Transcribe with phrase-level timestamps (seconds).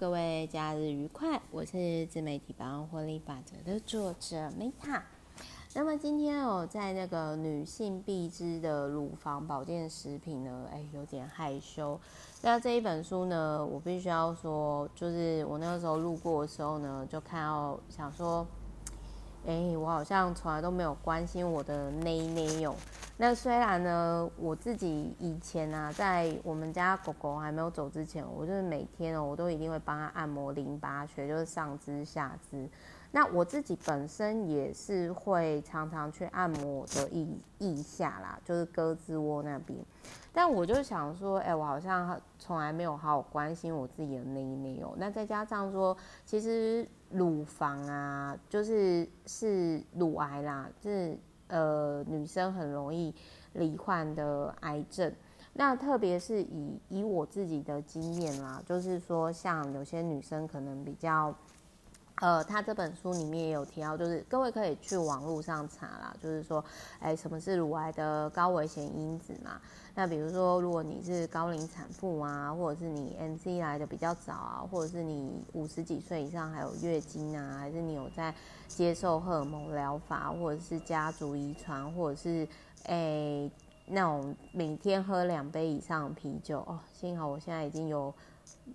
[0.00, 1.42] 各位假日愉快！
[1.50, 5.02] 我是自媒体百万获利法则的作者 Meta。
[5.74, 12.00] 那么今天我，在那个女性必知的乳房保健食品呢，哎，有点害羞。
[12.40, 18.46] 那这一本书呢，我必须要说，就是我那个时候路过的时候呢，就看到想说，
[19.46, 22.74] 哎，我好像从来都没有关心我的内内哟。
[23.16, 32.68] 那虽然呢，我自己以前啊，在我们家狗狗还没有走之前，我就是每天哦，我都一定会帮它按摩淋巴穴，就是上肢、下肢。
[33.12, 37.28] 那我自己本身也是会常常去按摩的腋
[37.58, 39.78] 腋下啦，就是胳肢窝那边。
[40.32, 44.94] 但我就想说，哎、我好像从来没有好好关心我自己的内内哦。
[44.96, 51.18] 那再加上说，其实乳房啊，就是是乳癌啦，是。
[51.52, 53.12] 呃，女生很容易
[53.54, 55.12] 罹患的癌症，
[55.52, 61.34] 那特别是以以我自己的经验啦，就是说，像有些女生可能比较，
[62.20, 66.62] 呃，他这本书里面也有提到，就是各位可以去网络上查啦，就是说，
[66.98, 69.58] 哎，什么是乳癌的高危险因子嘛？
[69.94, 78.34] 那比如说，如果你是高龄产妇啊，或者是你 MC 来的比较早啊，或者是你五十几岁以上还有月经啊，还是你有在
[78.68, 82.46] 接受荷尔蒙疗法，或者是家族遗传，或者是
[82.84, 83.50] 哎、
[83.86, 88.12] 那种每天喝两杯以上的啤酒哦，幸好我现在已经有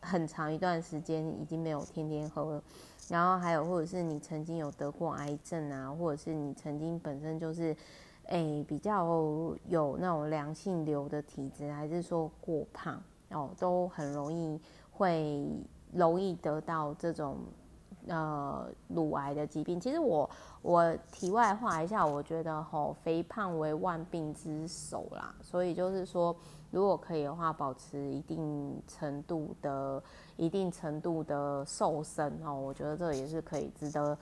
[0.00, 2.62] 很长一段时间已经没有天天喝了。
[3.10, 7.76] 然后还有或者是你曾经有得过癌症啊，或者是你曾经本身就是。
[8.26, 9.04] 诶，比较
[9.66, 14.60] 有那种良性瘤的体质，还是说过胖哦，都很容易
[14.92, 15.44] 会
[15.92, 17.38] 容易得到这种
[18.10, 19.80] 呃乳癌的疾病。
[19.80, 20.28] 其实我
[20.60, 26.36] 我题外话一下，我觉得吼、肥胖为万病之首啦，所以就是说，
[26.70, 30.02] 如果可以的话，保持一定程度的
[30.36, 34.16] 一定程度的瘦身哦，我觉得这也是可以值得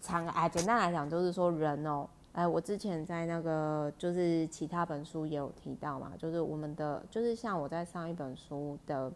[0.00, 0.48] 参考。
[0.48, 2.08] 简单来讲，就是说人哦。
[2.32, 9.12] 哎，我之前在那个就是其他本书也有提到嘛，就是我们的就是像我在上一本书的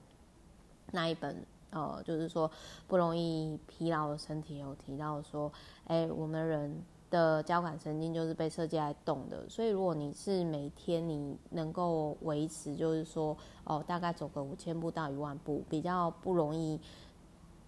[0.93, 1.37] 那一本，
[1.71, 2.51] 呃，就是说
[2.87, 5.53] 不容易疲劳的身体有提到说，
[5.85, 16.81] 哎，我们人的交感神经就是被设计来动的，所以如果你是每天你能够维持，就是说哦，大概走个五千步到一万步，比较不容易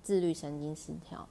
[0.03, 1.27] 自律神经失调。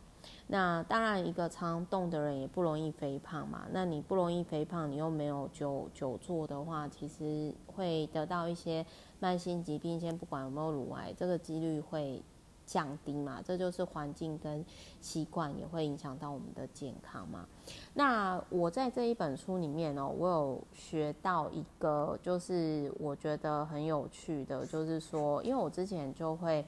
[0.48, 3.68] 那当然，一个常动的人也不容易肥胖嘛。
[3.72, 8.86] 那你不容易肥胖，你又没有久久坐的话，其实会得到一些
[9.20, 10.00] 慢性疾病。
[10.00, 12.22] 先不管有没有乳癌，这个几率会
[12.70, 13.42] 降低嘛。
[13.44, 14.64] 这就是环境跟
[15.02, 17.48] 习惯也会影响到我们的健康嘛。
[17.94, 26.64] 那我在这一本书里面哦，我有学到一个，就是我觉得很有趣的，就是说，因为我之前就会。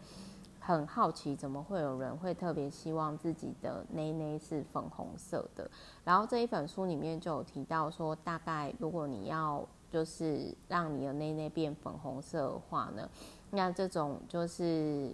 [0.63, 5.67] 很好奇，怎么会有人会特别希望自己的内内是粉红色的？
[6.03, 13.09] 然后这一本书里面就有提到说，大概如果你要就是让你的内内变粉红色的话呢，
[13.49, 15.11] 那这种就是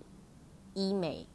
[0.77, 1.25] 医美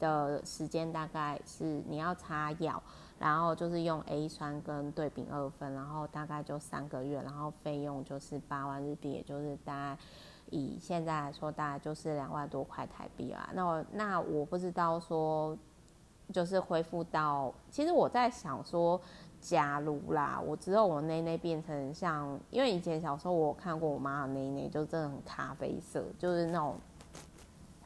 [0.00, 2.82] 的时间大概是你要擦药，
[3.18, 9.98] 然后就是用 A 酸跟对丙二酚，然后大概就三个月，然后费用就是八万日币，也就是大概。
[10.50, 13.50] 以现在来说，大概就是两万多块台币啦。
[13.52, 15.58] 那我那我不知道说，
[16.32, 19.00] 就是恢复到，其实我在想说，
[19.40, 26.76] 假如啦，我之后我内内变成像，因为以前小时候我看过我妈的内内，就真的很咖啡色，就是那种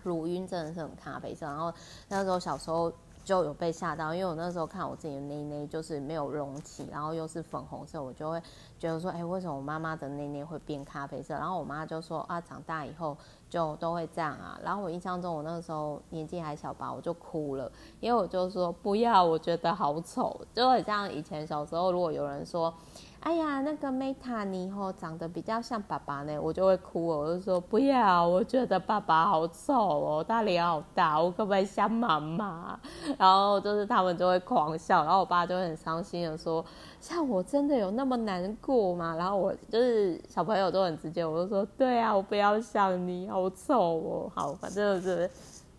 [0.02, 1.46] 乳晕真的是很咖啡色。
[1.46, 1.72] 然后
[2.08, 2.92] 那时候小时候。
[3.22, 8.42] 就有被吓到，因为我那时候看我自己的内内就是没有隆起，然后又是粉红色，我就会
[8.78, 11.34] 觉得说，哎、为什么我妈妈的内内会变咖啡色？
[11.34, 13.14] 然后我妈就说，啊，长大以后
[13.48, 14.58] 就都会这样啊。
[14.64, 22.72] 然后我印象中，我那个时候年纪还小吧，我就哭了，因为我就说不要，我觉得好丑，就很像以前小时候，如果有人说。
[23.20, 32.80] 哎呀，那个 Meta 你以后长得比较像爸爸呢，我就会哭哦，我就说不要，我觉得爸爸好丑哦，他脸好大，我可不可以像妈妈？
[33.18, 36.64] 然后就是他们就会狂笑，然后我爸就会很伤心的说，
[36.98, 39.14] 像我真的有那么难过吗？
[39.14, 45.30] 然后我就是小朋友都很直接，我就说对啊，我不要像你，好丑哦，好，反正就是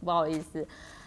[0.05, 0.65] 不好意思。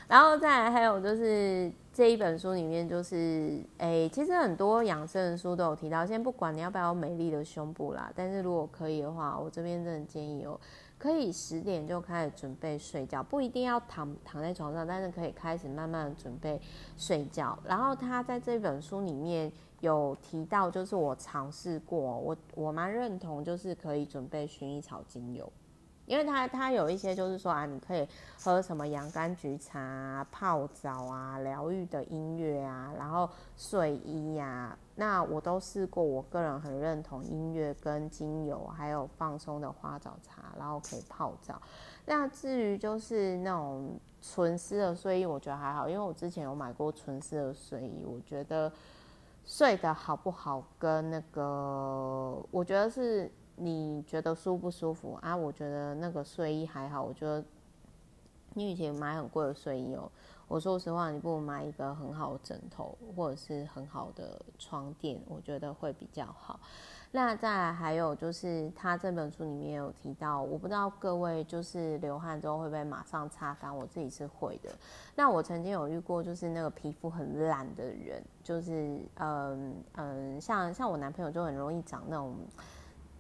[0.09, 1.71] 然后再来还有就是。
[1.95, 6.05] 这一本书里面就是，哎，其实很多养生的书都有提到。
[6.05, 10.59] 先不管你要不要美丽的胸部啦，但是如果可以的话，我这边真的建议哦，
[10.99, 16.61] 可以十点就开始准备睡觉，不一定要躺躺在床上，但是可以开始慢慢准备
[16.97, 17.57] 睡觉。
[17.65, 25.49] 然后他在这本书里面有提到，就是我尝试过，我我蛮认同，就是可以准备薰衣草精油。
[26.07, 28.07] 因为它它有一些就是说啊，你可以
[28.39, 36.05] 喝什么洋甘菊茶、泡澡啊、疗愈的音乐啊，然后睡衣呀、那我都试过。
[36.05, 41.61] 我个人很认同音乐跟精油，还有放松的花澡茶，然后可以泡澡。
[42.05, 48.71] 那至于就是那种纯丝的睡衣，我觉得还好，因为我之前有买过纯丝的睡衣，我觉得
[49.47, 53.33] 睡得好不好跟那个，我觉得是。
[53.57, 55.37] 你觉得舒不舒服啊？
[55.37, 57.03] 我觉得那个睡衣还好。
[57.03, 57.43] 我觉得
[58.55, 60.11] 你以前买很贵的睡衣哦，
[60.49, 66.59] 我说实话，你不如买一个很好的枕头或者是很好的床垫，我觉得会比较好。
[67.13, 74.71] 那再来还有就是，他这本书里面有提到，我不知道各位就是流汗之后会不会马上擦干，我自己是会的。
[75.15, 82.35] 那我曾经有遇过，就是那个皮肤很烂的人，就是嗯嗯，像像我男朋友就很容易长那种。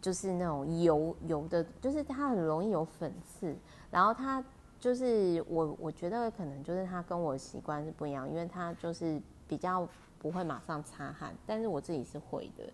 [0.04, 3.56] 就是那种油油的，就是它很容易有粉刺，
[3.90, 4.44] 然后它
[4.78, 9.18] 就是我我觉得可能就是他跟我习惯是不一样，因为他就是
[9.48, 12.64] 比较不会马上擦汗，但是我自己是会的，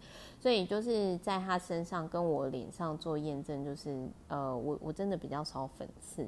[0.40, 6.26] 所以就是在他身上跟我脸上做验证，就是呃我我真的比较少粉刺，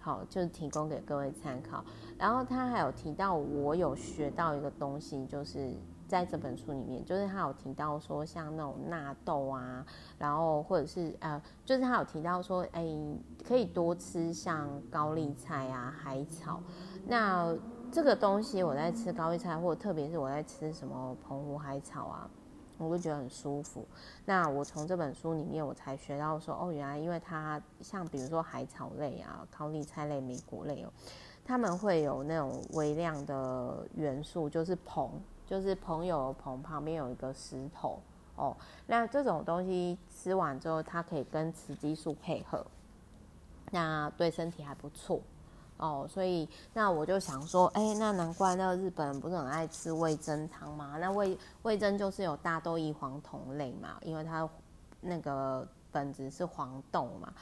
[0.00, 1.82] 好，就提供给各位参考。
[2.18, 5.72] 然后他还有提到我有学到一个东西，就是。
[6.10, 9.86] 在这本书里面，就是他有提到说，像那种纳豆啊，
[10.18, 12.84] 然后或者是呃，就是他有提到说，哎，
[13.46, 16.60] 可以多吃像高丽菜啊、海草。
[17.06, 17.56] 那
[17.92, 22.28] 这个东西我在吃高丽菜，或者特别是我在吃什么澎湖海草啊，
[22.76, 23.86] 我就觉得很舒服。
[24.24, 30.90] 那我从这本书里面我才学到说，哦，原来因为它像比如说海草类啊、高丽菜类、莓果类哦，
[31.44, 35.08] 他们会有那种微量的元素，就是硼。
[35.50, 37.98] 就是朋友棚旁边有一个石头
[38.36, 38.56] 哦，
[38.86, 42.64] 那这种东西吃完之后，它可以跟雌激素配合，
[43.72, 45.20] 那对身体还不错
[45.78, 46.06] 哦。
[46.08, 50.96] 所以那我就想说，哎、那难怪那个日本人不是很爱吃味噌汤吗？
[51.00, 54.48] 那味味噌就是有大豆异黄酮类嘛，因为它
[55.00, 57.32] 那个本质是黄豆嘛。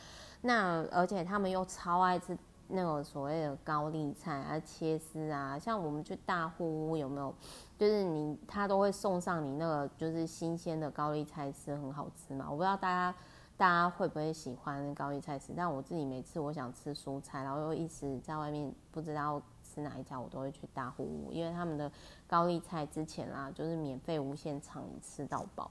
[0.40, 2.36] 那而且他们又超爱吃
[2.68, 7.34] 那个所谓的高丽菜啊，切丝啊，像我们去大户屋有没有？
[7.78, 12.46] 就是你，他都会送上你那个就是新鲜的高丽菜丝，很好吃嘛。
[12.50, 13.18] 我不知道大家
[13.56, 21.90] 大家会不会喜欢高丽菜丝，但我自己每次我想吃蔬菜，然后又一直在外面不知道吃哪一家，我都会去大户屋，因为他们的
[22.26, 25.70] 高丽菜之前啊，就是免费无限畅吃到饱。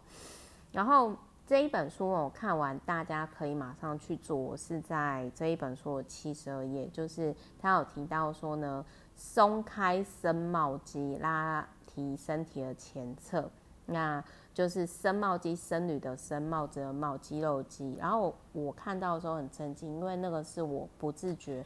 [0.71, 1.11] 然后
[1.47, 4.57] 这一本书我看完，大家可以马上去做。
[4.57, 8.85] 是在这一本书的七十二页，就是他有提到说呢，
[9.15, 11.65] 松开僧帽肌拉。
[11.85, 13.49] 提身体的前侧，
[13.87, 14.23] 那
[14.53, 17.95] 就是僧帽肌，僧侣的僧，帽子的帽，肌肉肌。
[17.99, 21.65] 然后我看到的时候很震惊，因为那个是我不自觉，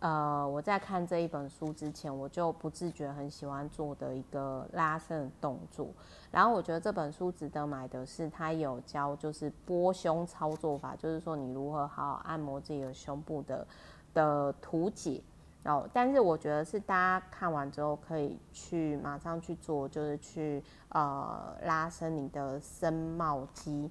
[0.00, 5.88] 呃，我在看这一本书之前，我就不自觉很喜欢做的一个拉伸动作。
[6.30, 13.66] 然后我觉得这本书值得买的是，它有教就是拨胸操作法，就是说你如何好好按摩自己的胸部的
[14.14, 15.22] 的图解。
[15.62, 23.90] 然哦，但是我觉得是大家看完之后可以去马上去做，就是去呃拉伸你的僧帽肌。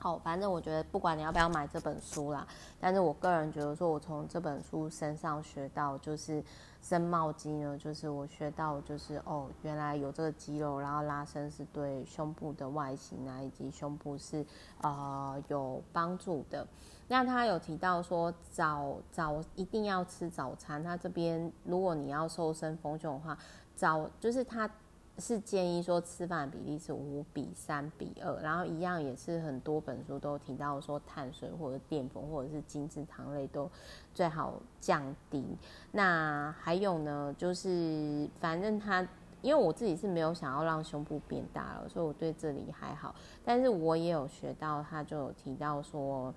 [0.00, 2.46] 好，反正我觉得不管你要不要买这本书啦，
[2.80, 6.42] 但是我个人觉得说，我从这本书身上学到就是
[6.80, 14.44] 僧帽肌呢，就是我学到就是哦，原来有这个肌肉，然后拉伸是对胸部的外形啊以及胸部是
[14.80, 16.66] 呃有帮助的。
[17.06, 20.82] 那他有提到说早早一定要吃早餐。
[20.82, 23.36] 他这边如果你要瘦身丰胸的话，
[23.74, 24.70] 早就是他
[25.18, 33.70] 是建议说吃饭比例是五比三比二，然后一样也是很多本书都提到说碳水或者淀粉或者是精制糖类都
[34.14, 35.44] 最好降低。
[35.92, 39.06] 那还有呢，就是反正他
[39.42, 43.14] 因为我自己是没有想要让胸部变大了，所以我对这里还好。
[43.44, 46.32] 但是我也有学到，他就有提到说。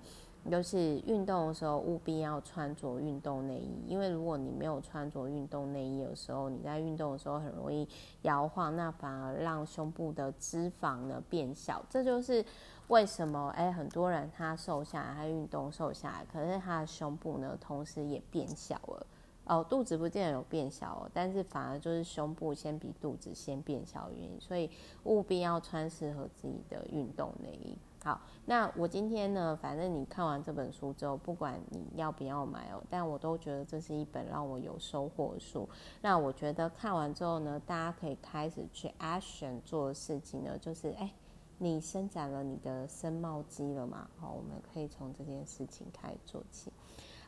[0.50, 7.88] 就是运动的时候务必要穿着运动内衣，因为如果你没有穿着运动内衣的时候，你在运动的时候很容易
[8.22, 11.84] 摇晃，那反而让胸部的脂肪呢变小。
[11.88, 12.44] 这就是
[12.88, 19.06] 为什么哎，很多人他瘦下来，他运动瘦下来，可是他的胸部呢同时也变小了。
[19.46, 24.70] 哦，肚子不见得有变小哦，但是反而就是胸部先比肚子先变小原因，所以
[25.04, 27.76] 务必要穿适合自己的运动内衣。
[28.04, 35.66] 好，那我今天呢，反正你看完这本书之后，不管你要不要买哦，但我都觉得这是一本让我有收获的书。
[36.02, 41.10] 那我觉得看完之后呢，大家可以开始去 action 做的事情呢，就是哎，
[41.56, 44.06] 你伸展了你的僧帽肌了嘛？
[44.18, 46.70] 好，我们可以从这件事情开始做起。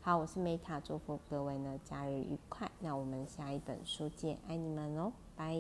[0.03, 2.71] 好，我是 Meta，祝福各位呢假日愉快。
[2.81, 5.57] 那我们下一本书见，爱你们哦，拜。